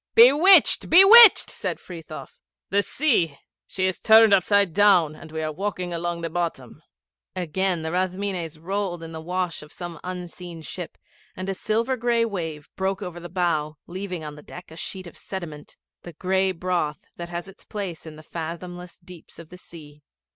[0.15, 0.89] 'Bewitched!
[0.89, 2.31] Bewitched!' said Frithiof.
[2.71, 6.81] 'The sea she is turned upside down, and we are walking along the bottom.'
[7.35, 10.97] Again the Rathmines rolled in the wash of some unseen ship,
[11.35, 15.05] and a silver gray wave broke over the bow, leaving on the deck a sheet
[15.05, 19.57] of sediment the gray broth that has its place in the fathomless deeps of the
[19.59, 20.01] sea.